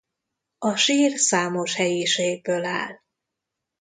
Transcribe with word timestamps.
A 0.57 0.75
sír 0.75 1.17
számos 1.17 1.75
helyiségből 1.75 2.65
áll. 2.65 2.99